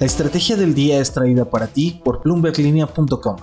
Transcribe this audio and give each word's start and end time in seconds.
La 0.00 0.06
estrategia 0.06 0.56
del 0.56 0.74
día 0.74 0.98
es 0.98 1.12
traída 1.12 1.44
para 1.44 1.68
ti 1.68 2.00
por 2.04 2.20
bloomberglinea.com. 2.24 3.36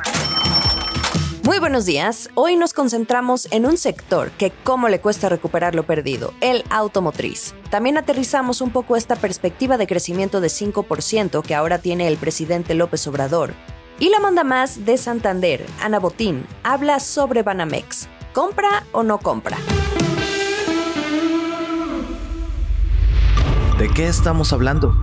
Muy 1.43 1.59
buenos 1.59 1.85
días. 1.85 2.29
Hoy 2.35 2.57
nos 2.57 2.73
concentramos 2.73 3.47
en 3.51 3.65
un 3.65 3.77
sector 3.77 4.31
que 4.31 4.51
cómo 4.65 4.89
le 4.89 4.99
cuesta 4.99 5.29
recuperar 5.29 5.75
lo 5.75 5.83
perdido, 5.83 6.33
el 6.41 6.65
automotriz. 6.69 7.55
También 7.69 7.97
aterrizamos 7.97 8.59
un 8.59 8.71
poco 8.71 8.97
esta 8.97 9.15
perspectiva 9.15 9.77
de 9.77 9.87
crecimiento 9.87 10.41
de 10.41 10.49
5% 10.49 11.41
que 11.41 11.55
ahora 11.55 11.77
tiene 11.79 12.09
el 12.09 12.17
presidente 12.17 12.75
López 12.75 13.07
Obrador. 13.07 13.53
Y 13.97 14.09
la 14.09 14.19
manda 14.19 14.43
más 14.43 14.83
de 14.85 14.97
Santander, 14.97 15.65
Ana 15.81 15.99
Botín, 15.99 16.45
habla 16.63 16.99
sobre 16.99 17.43
Banamex. 17.43 18.09
¿Compra 18.33 18.85
o 18.91 19.03
no 19.03 19.19
compra? 19.19 19.57
¿De 23.79 23.89
qué 23.89 24.07
estamos 24.07 24.51
hablando? 24.53 24.93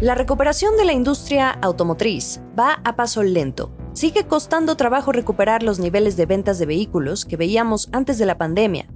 La 0.00 0.16
recuperación 0.16 0.76
de 0.76 0.84
la 0.84 0.92
industria 0.92 1.50
automotriz 1.50 2.40
va 2.58 2.80
a 2.84 2.96
paso 2.96 3.22
lento. 3.22 3.70
Sigue 3.92 4.26
costando 4.26 4.76
trabajo 4.76 5.12
recuperar 5.12 5.62
los 5.62 5.78
niveles 5.78 6.16
de 6.16 6.26
ventas 6.26 6.58
de 6.58 6.66
vehículos 6.66 7.24
que 7.24 7.36
veíamos 7.36 7.88
antes 7.92 8.18
de 8.18 8.26
la 8.26 8.36
pandemia. 8.36 8.88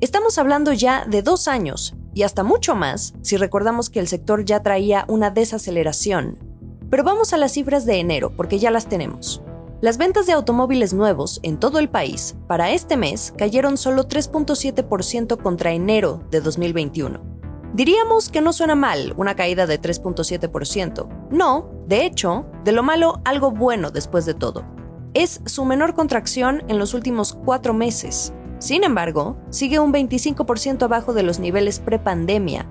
Estamos 0.00 0.36
hablando 0.36 0.74
ya 0.74 1.06
de 1.06 1.22
dos 1.22 1.48
años 1.48 1.94
y 2.12 2.24
hasta 2.24 2.44
mucho 2.44 2.74
más 2.74 3.14
si 3.22 3.38
recordamos 3.38 3.88
que 3.88 3.98
el 3.98 4.08
sector 4.08 4.44
ya 4.44 4.62
traía 4.62 5.06
una 5.08 5.30
desaceleración. 5.30 6.38
Pero 6.90 7.02
vamos 7.02 7.32
a 7.32 7.38
las 7.38 7.52
cifras 7.52 7.86
de 7.86 7.98
enero 7.98 8.36
porque 8.36 8.58
ya 8.58 8.70
las 8.70 8.88
tenemos. 8.88 9.42
Las 9.80 9.96
ventas 9.96 10.26
de 10.26 10.34
automóviles 10.34 10.92
nuevos 10.92 11.40
en 11.42 11.58
todo 11.58 11.78
el 11.78 11.88
país 11.88 12.36
para 12.46 12.72
este 12.72 12.98
mes 12.98 13.32
cayeron 13.38 13.78
solo 13.78 14.06
3.7% 14.06 15.40
contra 15.42 15.72
enero 15.72 16.22
de 16.30 16.42
2021. 16.42 17.41
Diríamos 17.72 18.28
que 18.28 18.42
no 18.42 18.52
suena 18.52 18.74
mal 18.74 19.14
una 19.16 19.34
caída 19.34 19.66
de 19.66 19.80
3.7%. 19.80 21.08
No, 21.30 21.70
de 21.86 22.04
hecho, 22.04 22.44
de 22.64 22.72
lo 22.72 22.82
malo 22.82 23.22
algo 23.24 23.50
bueno 23.50 23.90
después 23.90 24.26
de 24.26 24.34
todo. 24.34 24.66
Es 25.14 25.40
su 25.46 25.64
menor 25.64 25.94
contracción 25.94 26.64
en 26.68 26.78
los 26.78 26.92
últimos 26.92 27.32
cuatro 27.32 27.72
meses. 27.72 28.34
Sin 28.58 28.84
embargo, 28.84 29.38
sigue 29.48 29.78
un 29.78 29.90
25% 29.90 30.82
abajo 30.82 31.14
de 31.14 31.22
los 31.22 31.38
niveles 31.38 31.80
prepandemia. 31.80 32.68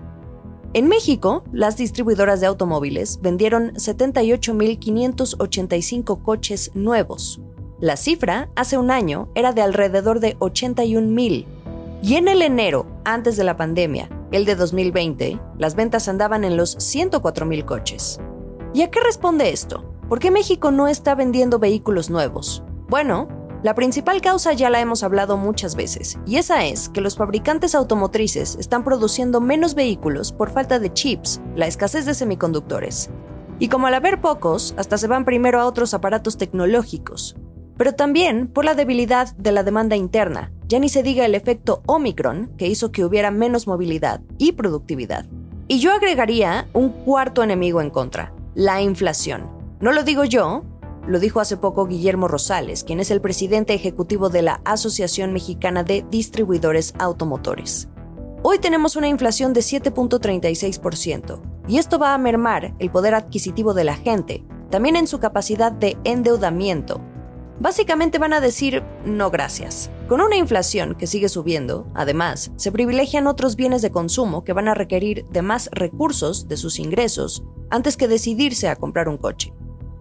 En 0.73 0.87
México, 0.87 1.43
las 1.51 1.77
distribuidoras 1.77 2.39
de 2.39 2.45
automóviles 2.45 3.19
vendieron 3.21 3.73
78.585 3.73 6.21
coches 6.21 6.69
nuevos. 6.75 7.41
La 7.79 7.97
cifra, 7.97 8.51
hace 8.55 8.77
un 8.77 8.91
año, 8.91 9.29
era 9.33 9.51
de 9.51 9.63
alrededor 9.63 10.19
de 10.19 10.37
81.000. 10.37 11.47
Y 12.03 12.15
en 12.15 12.27
el 12.27 12.43
enero, 12.43 12.85
antes 13.03 13.35
de 13.35 13.43
la 13.43 13.57
pandemia, 13.57 14.09
el 14.31 14.45
de 14.45 14.55
2020, 14.55 15.39
las 15.57 15.75
ventas 15.75 16.07
andaban 16.07 16.43
en 16.43 16.55
los 16.55 16.77
104.000 16.77 17.65
coches. 17.65 18.19
¿Y 18.73 18.81
a 18.83 18.89
qué 18.89 19.01
responde 19.01 19.49
esto? 19.49 19.93
¿Por 20.07 20.19
qué 20.19 20.31
México 20.31 20.71
no 20.71 20.87
está 20.87 21.15
vendiendo 21.15 21.59
vehículos 21.59 22.09
nuevos? 22.09 22.63
Bueno, 22.87 23.27
la 23.61 23.75
principal 23.75 24.21
causa 24.21 24.53
ya 24.53 24.69
la 24.69 24.79
hemos 24.79 25.03
hablado 25.03 25.37
muchas 25.37 25.75
veces, 25.75 26.17
y 26.25 26.37
esa 26.37 26.65
es 26.65 26.89
que 26.89 27.01
los 27.01 27.17
fabricantes 27.17 27.75
automotrices 27.75 28.55
están 28.55 28.83
produciendo 28.83 29.41
menos 29.41 29.75
vehículos 29.75 30.31
por 30.31 30.49
falta 30.49 30.79
de 30.79 30.93
chips, 30.93 31.41
la 31.55 31.67
escasez 31.67 32.05
de 32.05 32.13
semiconductores. 32.13 33.09
Y 33.59 33.67
como 33.67 33.87
al 33.87 33.93
haber 33.93 34.21
pocos, 34.21 34.73
hasta 34.77 34.97
se 34.97 35.07
van 35.07 35.25
primero 35.25 35.59
a 35.59 35.65
otros 35.65 35.93
aparatos 35.93 36.37
tecnológicos, 36.37 37.35
pero 37.77 37.93
también 37.93 38.47
por 38.47 38.65
la 38.65 38.75
debilidad 38.75 39.35
de 39.35 39.51
la 39.51 39.63
demanda 39.63 39.95
interna, 39.95 40.51
ya 40.71 40.79
ni 40.79 40.87
se 40.87 41.03
diga 41.03 41.25
el 41.25 41.35
efecto 41.35 41.83
Omicron, 41.85 42.53
que 42.57 42.67
hizo 42.67 42.93
que 42.93 43.03
hubiera 43.03 43.29
menos 43.29 43.67
movilidad 43.67 44.21
y 44.37 44.53
productividad. 44.53 45.25
Y 45.67 45.79
yo 45.79 45.91
agregaría 45.91 46.69
un 46.71 46.91
cuarto 46.91 47.43
enemigo 47.43 47.81
en 47.81 47.89
contra, 47.89 48.33
la 48.55 48.81
inflación. 48.81 49.51
No 49.81 49.91
lo 49.91 50.03
digo 50.03 50.23
yo, 50.23 50.63
lo 51.05 51.19
dijo 51.19 51.41
hace 51.41 51.57
poco 51.57 51.87
Guillermo 51.87 52.29
Rosales, 52.29 52.85
quien 52.85 53.01
es 53.01 53.11
el 53.11 53.19
presidente 53.19 53.73
ejecutivo 53.73 54.29
de 54.29 54.43
la 54.43 54.61
Asociación 54.63 55.33
Mexicana 55.33 55.83
de 55.83 56.05
Distribuidores 56.09 56.93
Automotores. 56.99 57.89
Hoy 58.41 58.59
tenemos 58.59 58.95
una 58.95 59.09
inflación 59.09 59.51
de 59.51 59.59
7.36%, 59.59 61.41
y 61.67 61.79
esto 61.79 61.99
va 61.99 62.13
a 62.13 62.17
mermar 62.17 62.75
el 62.79 62.91
poder 62.91 63.13
adquisitivo 63.13 63.73
de 63.73 63.83
la 63.83 63.95
gente, 63.95 64.45
también 64.69 64.95
en 64.95 65.07
su 65.07 65.19
capacidad 65.19 65.73
de 65.73 65.97
endeudamiento, 66.05 67.01
básicamente 67.61 68.17
van 68.17 68.33
a 68.33 68.41
decir 68.41 68.83
no 69.05 69.29
gracias. 69.29 69.89
Con 70.07 70.19
una 70.19 70.35
inflación 70.35 70.95
que 70.95 71.07
sigue 71.07 71.29
subiendo, 71.29 71.87
además, 71.93 72.51
se 72.55 72.71
privilegian 72.71 73.27
otros 73.27 73.55
bienes 73.55 73.81
de 73.81 73.91
consumo 73.91 74.43
que 74.43 74.53
van 74.53 74.67
a 74.67 74.73
requerir 74.73 75.25
de 75.27 75.41
más 75.41 75.69
recursos 75.71 76.47
de 76.47 76.57
sus 76.57 76.79
ingresos 76.79 77.43
antes 77.69 77.95
que 77.97 78.07
decidirse 78.07 78.67
a 78.67 78.75
comprar 78.75 79.07
un 79.07 79.17
coche. 79.17 79.53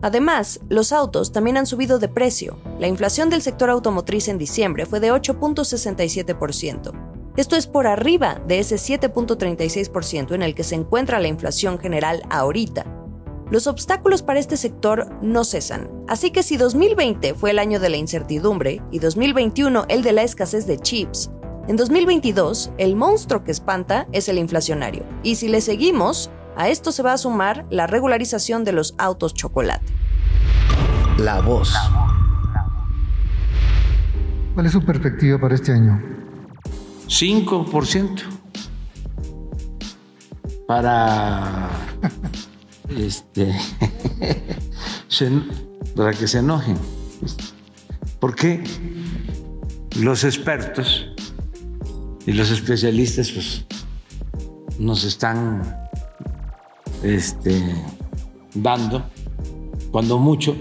Además, 0.03 0.61
los 0.71 0.93
autos 0.93 1.31
también 1.31 1.59
han 1.59 1.67
subido 1.67 1.99
de 1.99 2.09
precio. 2.09 2.59
La 2.79 2.89
inflación 2.89 3.29
del 3.29 3.43
sector 3.43 3.69
automotriz 3.69 4.29
en 4.29 4.39
diciembre 4.39 4.87
fue 4.87 4.99
de 4.99 5.13
8.67%. 5.13 6.93
Esto 7.37 7.57
es 7.57 7.67
por 7.67 7.87
arriba 7.87 8.41
de 8.47 8.59
ese 8.59 8.77
7.36% 8.77 10.35
en 10.35 10.43
el 10.43 10.55
que 10.55 10.65
se 10.65 10.75
encuentra 10.75 11.21
la 11.21 11.29
inflación 11.29 11.79
general 11.79 12.23
ahorita, 12.31 13.00
los 13.51 13.67
obstáculos 13.67 14.23
para 14.23 14.39
este 14.39 14.57
sector 14.57 15.09
no 15.23 15.45
cesan. 15.45 15.91
Así 16.09 16.31
que 16.31 16.43
si 16.43 16.57
2020 16.57 17.35
fue 17.35 17.51
el 17.51 17.59
año 17.59 17.81
de 17.81 17.89
la 17.89 17.97
incertidumbre 17.97 18.81
y 18.91 19.01
2021 19.01 19.87
el 19.89 20.03
de 20.03 20.13
la 20.13 20.23
escasez 20.23 20.67
de 20.67 20.79
chips, 20.79 21.31
en 21.67 21.77
2022 21.77 22.73
el 22.79 22.97
monstruo 22.97 23.45
que 23.45 23.51
espanta 23.51 24.07
es 24.13 24.29
el 24.29 24.39
inflacionario. 24.39 25.05
Y 25.23 25.35
si 25.35 25.49
le 25.49 25.61
seguimos, 25.61 26.31
a 26.57 26.69
esto 26.69 26.93
se 26.93 27.03
va 27.03 27.13
a 27.13 27.19
sumar 27.19 27.67
la 27.71 27.87
regularización 27.87 28.65
de 28.65 28.73
los 28.73 28.95
autos 28.99 29.35
chocolate. 29.35 29.85
La 31.19 31.41
voz. 31.41 31.75
¿Cuál 34.55 34.67
es 34.67 34.73
su 34.73 34.85
perspectiva 34.85 35.39
para 35.39 35.55
este 35.55 35.73
año? 35.73 36.01
5% 37.07 38.23
para 40.67 41.90
este, 42.99 43.55
para 45.97 46.13
que 46.13 46.27
se 46.27 46.39
enojen. 46.39 46.77
Porque 48.19 48.63
los 49.99 50.25
expertos 50.25 51.07
y 52.27 52.33
los 52.33 52.51
especialistas 52.51 53.31
pues, 53.31 53.65
nos 54.79 55.05
están 55.05 55.89
este, 57.03 57.63
dando, 58.55 59.05
cuando 59.91 60.19
mucho, 60.19 60.57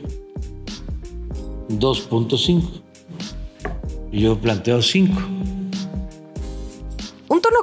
2.5. 1.70 2.84
Yo 4.12 4.40
planteo 4.40 4.82
5 4.82 5.40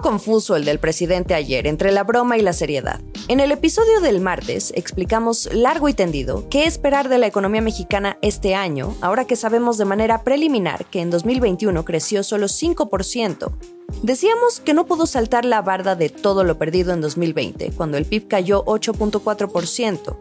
confuso 0.06 0.54
el 0.54 0.64
del 0.64 0.78
presidente 0.78 1.34
ayer 1.34 1.66
entre 1.66 1.90
la 1.90 2.04
broma 2.04 2.38
y 2.38 2.40
la 2.40 2.52
seriedad. 2.52 3.00
En 3.26 3.40
el 3.40 3.50
episodio 3.50 4.00
del 4.00 4.20
martes 4.20 4.72
explicamos 4.76 5.52
largo 5.52 5.88
y 5.88 5.94
tendido 5.94 6.48
qué 6.48 6.64
esperar 6.64 7.08
de 7.08 7.18
la 7.18 7.26
economía 7.26 7.60
mexicana 7.60 8.18
este 8.22 8.54
año, 8.54 8.94
ahora 9.00 9.26
que 9.26 9.34
sabemos 9.34 9.76
de 9.78 9.84
manera 9.84 10.22
preliminar 10.22 10.86
que 10.86 11.00
en 11.00 11.10
2021 11.10 11.84
creció 11.84 12.22
solo 12.22 12.46
5%. 12.46 13.50
Decíamos 14.04 14.60
que 14.60 14.74
no 14.74 14.86
pudo 14.86 15.06
saltar 15.06 15.44
la 15.44 15.60
barda 15.60 15.96
de 15.96 16.08
todo 16.08 16.44
lo 16.44 16.56
perdido 16.56 16.92
en 16.92 17.00
2020, 17.00 17.72
cuando 17.72 17.96
el 17.96 18.04
PIB 18.04 18.28
cayó 18.28 18.64
8.4%. 18.64 20.16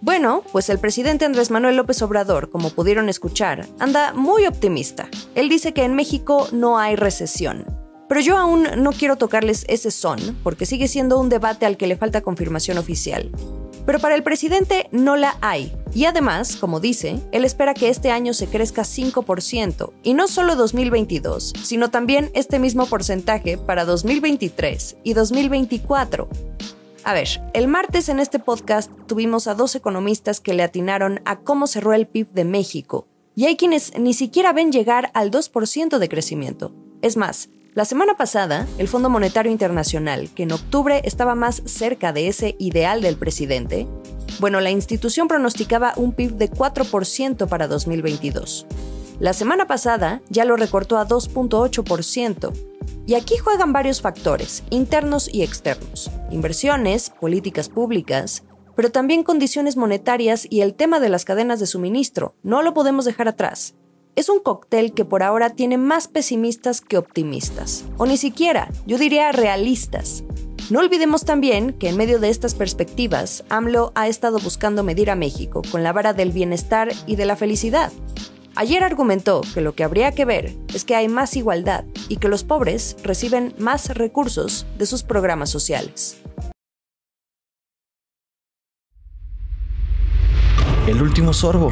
Bueno, 0.00 0.42
pues 0.50 0.70
el 0.70 0.80
presidente 0.80 1.24
Andrés 1.24 1.52
Manuel 1.52 1.76
López 1.76 2.02
Obrador, 2.02 2.50
como 2.50 2.70
pudieron 2.70 3.08
escuchar, 3.08 3.68
anda 3.78 4.12
muy 4.12 4.46
optimista. 4.46 5.08
Él 5.36 5.48
dice 5.48 5.72
que 5.72 5.84
en 5.84 5.94
México 5.94 6.48
no 6.52 6.78
hay 6.78 6.96
recesión, 6.96 7.79
pero 8.10 8.22
yo 8.22 8.36
aún 8.36 8.66
no 8.78 8.90
quiero 8.90 9.14
tocarles 9.14 9.64
ese 9.68 9.92
son, 9.92 10.18
porque 10.42 10.66
sigue 10.66 10.88
siendo 10.88 11.16
un 11.20 11.28
debate 11.28 11.64
al 11.64 11.76
que 11.76 11.86
le 11.86 11.96
falta 11.96 12.22
confirmación 12.22 12.76
oficial. 12.76 13.30
Pero 13.86 14.00
para 14.00 14.16
el 14.16 14.24
presidente 14.24 14.88
no 14.90 15.14
la 15.14 15.38
hay. 15.42 15.72
Y 15.94 16.06
además, 16.06 16.56
como 16.56 16.80
dice, 16.80 17.20
él 17.30 17.44
espera 17.44 17.72
que 17.72 17.88
este 17.88 18.10
año 18.10 18.34
se 18.34 18.48
crezca 18.48 18.82
5%, 18.82 19.92
y 20.02 20.14
no 20.14 20.26
solo 20.26 20.56
2022, 20.56 21.52
sino 21.62 21.92
también 21.92 22.32
este 22.34 22.58
mismo 22.58 22.86
porcentaje 22.86 23.58
para 23.58 23.84
2023 23.84 24.96
y 25.04 25.12
2024. 25.12 26.28
A 27.04 27.14
ver, 27.14 27.28
el 27.54 27.68
martes 27.68 28.08
en 28.08 28.18
este 28.18 28.40
podcast 28.40 28.90
tuvimos 29.06 29.46
a 29.46 29.54
dos 29.54 29.76
economistas 29.76 30.40
que 30.40 30.54
le 30.54 30.64
atinaron 30.64 31.20
a 31.26 31.38
cómo 31.38 31.68
cerró 31.68 31.92
el 31.92 32.08
PIB 32.08 32.32
de 32.32 32.44
México, 32.44 33.06
y 33.36 33.44
hay 33.44 33.56
quienes 33.56 33.96
ni 34.00 34.14
siquiera 34.14 34.52
ven 34.52 34.72
llegar 34.72 35.12
al 35.14 35.30
2% 35.30 35.98
de 35.98 36.08
crecimiento. 36.08 36.74
Es 37.02 37.16
más, 37.16 37.48
la 37.74 37.84
semana 37.84 38.16
pasada, 38.16 38.66
el 38.78 38.88
Fondo 38.88 39.08
Monetario 39.10 39.52
Internacional, 39.52 40.28
que 40.34 40.42
en 40.42 40.52
octubre 40.52 41.02
estaba 41.04 41.36
más 41.36 41.62
cerca 41.66 42.12
de 42.12 42.26
ese 42.26 42.56
ideal 42.58 43.00
del 43.00 43.16
presidente, 43.16 43.86
bueno, 44.40 44.60
la 44.60 44.70
institución 44.70 45.28
pronosticaba 45.28 45.92
un 45.96 46.12
PIB 46.12 46.32
de 46.32 46.50
4% 46.50 47.48
para 47.48 47.68
2022. 47.68 48.66
La 49.20 49.34
semana 49.34 49.66
pasada 49.66 50.22
ya 50.30 50.44
lo 50.44 50.56
recortó 50.56 50.98
a 50.98 51.06
2.8%. 51.06 52.52
Y 53.06 53.14
aquí 53.14 53.36
juegan 53.36 53.72
varios 53.72 54.00
factores, 54.00 54.62
internos 54.70 55.28
y 55.32 55.42
externos. 55.42 56.10
Inversiones, 56.30 57.10
políticas 57.10 57.68
públicas, 57.68 58.44
pero 58.76 58.90
también 58.90 59.22
condiciones 59.22 59.76
monetarias 59.76 60.46
y 60.48 60.62
el 60.62 60.74
tema 60.74 61.00
de 61.00 61.10
las 61.10 61.24
cadenas 61.24 61.60
de 61.60 61.66
suministro. 61.66 62.34
No 62.42 62.62
lo 62.62 62.72
podemos 62.72 63.04
dejar 63.04 63.28
atrás. 63.28 63.74
Es 64.16 64.28
un 64.28 64.40
cóctel 64.40 64.92
que 64.92 65.04
por 65.04 65.22
ahora 65.22 65.50
tiene 65.50 65.78
más 65.78 66.08
pesimistas 66.08 66.80
que 66.80 66.98
optimistas. 66.98 67.84
O 67.96 68.06
ni 68.06 68.16
siquiera, 68.16 68.70
yo 68.86 68.98
diría 68.98 69.32
realistas. 69.32 70.24
No 70.68 70.80
olvidemos 70.80 71.24
también 71.24 71.72
que 71.72 71.88
en 71.88 71.96
medio 71.96 72.18
de 72.18 72.28
estas 72.28 72.54
perspectivas, 72.54 73.44
AMLO 73.48 73.92
ha 73.94 74.08
estado 74.08 74.38
buscando 74.38 74.82
medir 74.82 75.10
a 75.10 75.16
México 75.16 75.62
con 75.70 75.82
la 75.82 75.92
vara 75.92 76.12
del 76.12 76.32
bienestar 76.32 76.90
y 77.06 77.16
de 77.16 77.26
la 77.26 77.36
felicidad. 77.36 77.92
Ayer 78.56 78.82
argumentó 78.82 79.42
que 79.54 79.60
lo 79.60 79.74
que 79.74 79.84
habría 79.84 80.12
que 80.12 80.24
ver 80.24 80.56
es 80.74 80.84
que 80.84 80.96
hay 80.96 81.08
más 81.08 81.36
igualdad 81.36 81.84
y 82.08 82.16
que 82.16 82.28
los 82.28 82.44
pobres 82.44 82.96
reciben 83.02 83.54
más 83.58 83.88
recursos 83.96 84.66
de 84.76 84.86
sus 84.86 85.02
programas 85.02 85.50
sociales. 85.50 86.20
El 90.86 91.00
último 91.00 91.32
sorbo. 91.32 91.70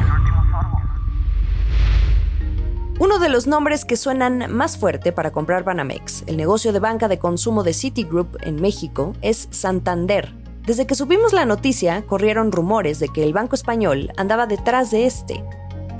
Uno 2.99 3.17
de 3.17 3.29
los 3.29 3.47
nombres 3.47 3.85
que 3.85 3.95
suenan 3.95 4.53
más 4.53 4.77
fuerte 4.77 5.13
para 5.13 5.31
comprar 5.31 5.63
Banamex, 5.63 6.25
el 6.27 6.35
negocio 6.35 6.73
de 6.73 6.79
banca 6.79 7.07
de 7.07 7.17
consumo 7.17 7.63
de 7.63 7.71
Citigroup 7.71 8.35
en 8.41 8.59
México, 8.59 9.13
es 9.21 9.47
Santander. 9.51 10.33
Desde 10.65 10.85
que 10.85 10.95
subimos 10.95 11.31
la 11.31 11.45
noticia, 11.45 12.05
corrieron 12.05 12.51
rumores 12.51 12.99
de 12.99 13.07
que 13.07 13.23
el 13.23 13.31
banco 13.31 13.55
español 13.55 14.11
andaba 14.17 14.47
detrás 14.47 14.91
de 14.91 15.05
este, 15.05 15.45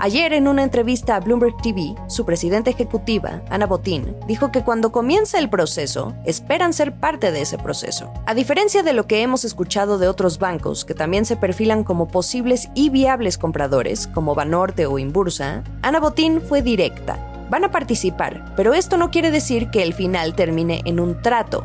Ayer 0.02 0.32
en 0.32 0.48
una 0.48 0.62
entrevista 0.62 1.14
a 1.14 1.20
Bloomberg 1.20 1.58
TV, 1.58 1.94
su 2.06 2.24
presidenta 2.24 2.70
ejecutiva, 2.70 3.42
Ana 3.50 3.66
Botín, 3.66 4.16
dijo 4.26 4.50
que 4.50 4.64
cuando 4.64 4.92
comienza 4.92 5.38
el 5.38 5.50
proceso, 5.50 6.14
esperan 6.24 6.72
ser 6.72 6.98
parte 6.98 7.30
de 7.32 7.42
ese 7.42 7.58
proceso. 7.58 8.10
A 8.24 8.32
diferencia 8.32 8.82
de 8.82 8.94
lo 8.94 9.06
que 9.06 9.20
hemos 9.20 9.44
escuchado 9.44 9.98
de 9.98 10.08
otros 10.08 10.38
bancos 10.38 10.86
que 10.86 10.94
también 10.94 11.26
se 11.26 11.36
perfilan 11.36 11.84
como 11.84 12.08
posibles 12.08 12.70
y 12.74 12.88
viables 12.88 13.36
compradores, 13.36 14.06
como 14.06 14.34
Banorte 14.34 14.86
o 14.86 14.98
Inbursa, 14.98 15.64
Ana 15.82 16.00
Botín 16.00 16.40
fue 16.40 16.62
directa. 16.62 17.18
Van 17.50 17.64
a 17.64 17.70
participar, 17.70 18.54
pero 18.56 18.72
esto 18.72 18.96
no 18.96 19.10
quiere 19.10 19.30
decir 19.30 19.68
que 19.68 19.82
el 19.82 19.92
final 19.92 20.34
termine 20.34 20.80
en 20.86 20.98
un 20.98 21.20
trato, 21.20 21.62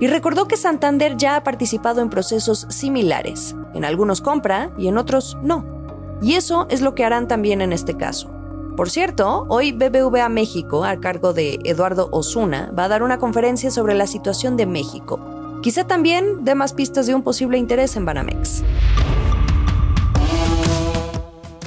y 0.00 0.08
recordó 0.08 0.48
que 0.48 0.56
Santander 0.56 1.16
ya 1.16 1.36
ha 1.36 1.44
participado 1.44 2.00
en 2.00 2.10
procesos 2.10 2.66
similares. 2.68 3.54
En 3.74 3.84
algunos 3.84 4.20
compra 4.20 4.72
y 4.76 4.88
en 4.88 4.98
otros 4.98 5.36
no. 5.40 5.75
Y 6.22 6.34
eso 6.34 6.66
es 6.70 6.80
lo 6.80 6.94
que 6.94 7.04
harán 7.04 7.28
también 7.28 7.60
en 7.60 7.72
este 7.72 7.96
caso. 7.96 8.30
Por 8.76 8.90
cierto, 8.90 9.46
hoy 9.48 9.72
BBVA 9.72 10.28
México, 10.28 10.84
a 10.84 11.00
cargo 11.00 11.32
de 11.32 11.58
Eduardo 11.64 12.08
Osuna, 12.12 12.70
va 12.78 12.84
a 12.84 12.88
dar 12.88 13.02
una 13.02 13.18
conferencia 13.18 13.70
sobre 13.70 13.94
la 13.94 14.06
situación 14.06 14.56
de 14.56 14.66
México. 14.66 15.18
Quizá 15.62 15.86
también 15.86 16.44
dé 16.44 16.54
más 16.54 16.74
pistas 16.74 17.06
de 17.06 17.14
un 17.14 17.22
posible 17.22 17.58
interés 17.58 17.96
en 17.96 18.04
Banamex. 18.04 18.62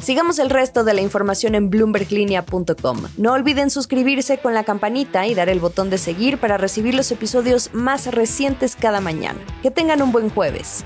Sigamos 0.01 0.39
el 0.39 0.49
resto 0.49 0.83
de 0.83 0.93
la 0.93 1.01
información 1.01 1.55
en 1.55 1.69
bloomberglinea.com. 1.69 2.97
No 3.17 3.33
olviden 3.33 3.69
suscribirse 3.69 4.37
con 4.37 4.53
la 4.53 4.63
campanita 4.63 5.27
y 5.27 5.35
dar 5.35 5.49
el 5.49 5.59
botón 5.59 5.89
de 5.89 5.97
seguir 5.97 6.39
para 6.39 6.57
recibir 6.57 6.95
los 6.95 7.11
episodios 7.11 7.71
más 7.73 8.07
recientes 8.07 8.75
cada 8.75 9.01
mañana. 9.01 9.39
Que 9.61 9.71
tengan 9.71 10.01
un 10.01 10.11
buen 10.11 10.29
jueves. 10.29 10.85